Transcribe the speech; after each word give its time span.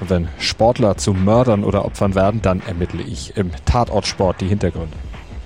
Und 0.00 0.10
wenn 0.10 0.28
Sportler 0.38 0.96
zu 0.96 1.12
Mördern 1.12 1.64
oder 1.64 1.84
Opfern 1.84 2.14
werden, 2.14 2.42
dann 2.42 2.60
ermittle 2.66 3.02
ich 3.02 3.36
im 3.36 3.50
Tatortsport 3.64 4.40
die 4.40 4.48
Hintergründe. 4.48 4.96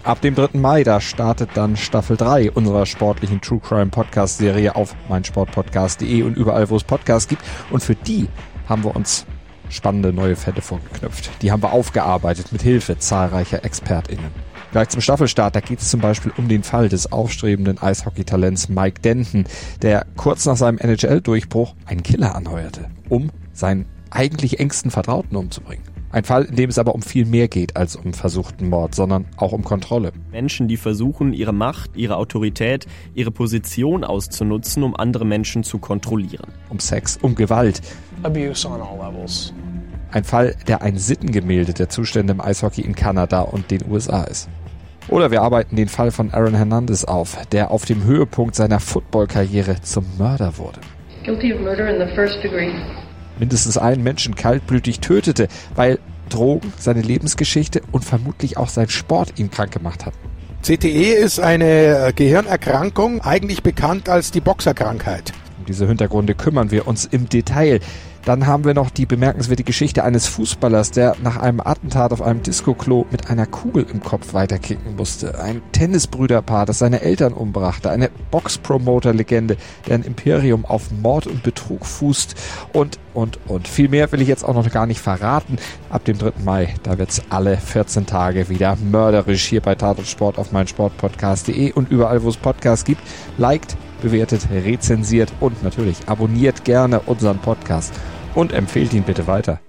Ab 0.02 0.22
dem 0.22 0.34
3. 0.34 0.58
Mai, 0.58 0.82
da 0.82 1.00
startet 1.00 1.50
dann 1.54 1.76
Staffel 1.76 2.16
3 2.16 2.52
unserer 2.52 2.86
sportlichen 2.86 3.42
True 3.42 3.60
Crime 3.60 3.90
Podcast 3.90 4.38
Serie 4.38 4.74
auf 4.74 4.94
meinsportpodcast.de 5.10 6.22
und 6.22 6.36
überall, 6.36 6.70
wo 6.70 6.76
es 6.76 6.84
Podcasts 6.84 7.28
gibt. 7.28 7.42
Und 7.70 7.82
für 7.82 7.94
die 7.94 8.26
haben 8.66 8.82
wir 8.82 8.96
uns 8.96 9.26
spannende 9.68 10.12
neue 10.12 10.36
Fälle 10.36 10.62
vorgeknüpft. 10.62 11.30
Die 11.42 11.52
haben 11.52 11.62
wir 11.62 11.72
aufgearbeitet 11.72 12.50
mit 12.50 12.62
Hilfe 12.62 12.98
zahlreicher 12.98 13.64
ExpertInnen. 13.64 14.50
Gleich 14.72 14.88
zum 14.88 15.00
Staffelstart, 15.00 15.56
da 15.56 15.60
geht 15.60 15.80
es 15.80 15.90
zum 15.90 16.00
Beispiel 16.00 16.32
um 16.36 16.48
den 16.48 16.62
Fall 16.62 16.88
des 16.88 17.10
aufstrebenden 17.10 17.82
Eishockeytalents 17.82 18.68
Mike 18.68 19.00
Denton, 19.02 19.44
der 19.82 20.06
kurz 20.16 20.46
nach 20.46 20.56
seinem 20.56 20.78
NHL-Durchbruch 20.78 21.74
einen 21.86 22.02
Killer 22.02 22.36
anheuerte, 22.36 22.88
um 23.08 23.30
seinen 23.52 23.86
eigentlich 24.10 24.60
engsten 24.60 24.90
Vertrauten 24.90 25.36
umzubringen. 25.36 25.84
Ein 26.12 26.24
Fall, 26.24 26.44
in 26.44 26.56
dem 26.56 26.70
es 26.70 26.78
aber 26.78 26.96
um 26.96 27.02
viel 27.02 27.24
mehr 27.24 27.46
geht 27.46 27.76
als 27.76 27.94
um 27.94 28.12
versuchten 28.12 28.68
Mord, 28.68 28.96
sondern 28.96 29.26
auch 29.36 29.52
um 29.52 29.62
Kontrolle. 29.62 30.12
Menschen, 30.32 30.66
die 30.66 30.76
versuchen, 30.76 31.32
ihre 31.32 31.52
Macht, 31.52 31.96
ihre 31.96 32.16
Autorität, 32.16 32.86
ihre 33.14 33.30
Position 33.30 34.02
auszunutzen, 34.02 34.82
um 34.82 34.96
andere 34.96 35.24
Menschen 35.24 35.62
zu 35.62 35.78
kontrollieren. 35.78 36.52
Um 36.68 36.80
Sex, 36.80 37.16
um 37.22 37.36
Gewalt. 37.36 37.80
Abuse 38.24 38.66
on 38.66 38.80
all 38.80 38.96
levels. 38.98 39.54
Ein 40.10 40.24
Fall, 40.24 40.56
der 40.66 40.82
ein 40.82 40.98
Sittengemälde 40.98 41.74
der 41.74 41.88
Zustände 41.88 42.32
im 42.32 42.40
Eishockey 42.40 42.80
in 42.80 42.96
Kanada 42.96 43.42
und 43.42 43.70
den 43.70 43.88
USA 43.88 44.24
ist. 44.24 44.48
Oder 45.06 45.30
wir 45.30 45.42
arbeiten 45.42 45.76
den 45.76 45.88
Fall 45.88 46.10
von 46.10 46.32
Aaron 46.32 46.54
Hernandez 46.54 47.04
auf, 47.04 47.36
der 47.52 47.70
auf 47.70 47.84
dem 47.84 48.02
Höhepunkt 48.02 48.56
seiner 48.56 48.80
Footballkarriere 48.80 49.80
zum 49.82 50.04
Mörder 50.18 50.58
wurde. 50.58 50.80
Guilty 51.24 51.54
of 51.54 51.60
murder 51.60 51.88
in 51.88 52.04
the 52.04 52.14
first 52.16 52.42
degree. 52.42 52.72
Mindestens 53.40 53.78
einen 53.78 54.04
Menschen 54.04 54.36
kaltblütig 54.36 55.00
tötete, 55.00 55.48
weil 55.74 55.98
Drogen, 56.28 56.72
seine 56.78 57.02
Lebensgeschichte 57.02 57.82
und 57.90 58.04
vermutlich 58.04 58.56
auch 58.56 58.68
sein 58.68 58.88
Sport 58.88 59.38
ihn 59.38 59.50
krank 59.50 59.72
gemacht 59.72 60.06
hat. 60.06 60.14
CTE 60.62 61.14
ist 61.14 61.40
eine 61.40 62.12
Gehirnerkrankung, 62.14 63.22
eigentlich 63.22 63.62
bekannt 63.62 64.08
als 64.08 64.30
die 64.30 64.40
Boxerkrankheit. 64.40 65.32
Um 65.60 65.66
diese 65.66 65.86
Hintergründe 65.86 66.34
kümmern 66.34 66.70
wir 66.70 66.88
uns 66.88 67.04
im 67.04 67.28
Detail. 67.28 67.80
Dann 68.24 68.46
haben 68.46 68.64
wir 68.64 68.74
noch 68.74 68.90
die 68.90 69.06
bemerkenswerte 69.06 69.62
Geschichte 69.64 70.04
eines 70.04 70.26
Fußballers, 70.26 70.90
der 70.90 71.16
nach 71.22 71.36
einem 71.38 71.60
Attentat 71.60 72.12
auf 72.12 72.20
einem 72.20 72.42
Disco-Klo 72.42 73.06
mit 73.10 73.30
einer 73.30 73.46
Kugel 73.46 73.86
im 73.90 74.02
Kopf 74.02 74.34
weiterkicken 74.34 74.96
musste. 74.96 75.38
Ein 75.40 75.62
Tennisbrüderpaar, 75.72 76.66
das 76.66 76.78
seine 76.78 77.00
Eltern 77.00 77.32
umbrachte. 77.32 77.90
Eine 77.90 78.10
Box-Promoter-Legende, 78.30 79.56
der 79.86 79.94
ein 79.94 80.02
Imperium 80.02 80.64
auf 80.64 80.90
Mord 80.90 81.26
und 81.26 81.42
Betrug 81.42 81.86
fußt. 81.86 82.34
Und, 82.72 82.98
und, 83.14 83.38
und. 83.46 83.68
Viel 83.68 83.88
mehr 83.88 84.10
will 84.12 84.20
ich 84.20 84.28
jetzt 84.28 84.44
auch 84.44 84.54
noch 84.54 84.70
gar 84.70 84.86
nicht 84.86 85.00
verraten. 85.00 85.56
Ab 85.88 86.04
dem 86.04 86.18
3. 86.18 86.32
Mai, 86.44 86.74
da 86.82 86.98
wird's 86.98 87.22
alle 87.30 87.56
14 87.56 88.06
Tage 88.06 88.48
wieder 88.48 88.76
mörderisch 88.76 89.44
hier 89.44 89.60
bei 89.62 89.74
Tatort 89.74 90.06
Sport 90.06 90.38
auf 90.38 90.52
meinsportpodcast.de 90.52 91.72
und 91.72 91.90
überall, 91.90 92.22
wo 92.22 92.28
es 92.28 92.36
Podcasts 92.36 92.84
gibt. 92.84 93.02
Liked, 93.38 93.76
bewertet, 94.00 94.48
rezensiert 94.50 95.32
und 95.40 95.62
natürlich 95.62 95.96
abonniert 96.06 96.64
gerne 96.64 97.00
unseren 97.00 97.38
Podcast 97.38 97.92
und 98.34 98.52
empfehlt 98.52 98.92
ihn 98.92 99.02
bitte 99.02 99.26
weiter. 99.26 99.60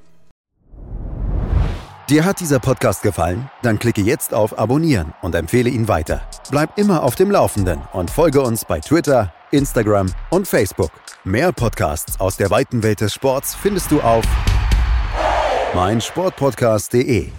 Dir 2.09 2.25
hat 2.25 2.41
dieser 2.41 2.59
Podcast 2.59 3.03
gefallen? 3.03 3.49
Dann 3.61 3.79
klicke 3.79 4.01
jetzt 4.01 4.33
auf 4.33 4.59
Abonnieren 4.59 5.13
und 5.21 5.33
empfehle 5.33 5.69
ihn 5.69 5.87
weiter. 5.87 6.21
Bleib 6.49 6.77
immer 6.77 7.03
auf 7.03 7.15
dem 7.15 7.31
Laufenden 7.31 7.79
und 7.93 8.11
folge 8.11 8.41
uns 8.41 8.65
bei 8.65 8.81
Twitter, 8.81 9.31
Instagram 9.51 10.07
und 10.29 10.45
Facebook. 10.45 10.91
Mehr 11.23 11.53
Podcasts 11.53 12.19
aus 12.19 12.35
der 12.35 12.49
weiten 12.49 12.83
Welt 12.83 12.99
des 12.99 13.13
Sports 13.13 13.55
findest 13.55 13.91
du 13.91 14.01
auf 14.01 14.25
meinsportpodcast.de. 15.73 17.29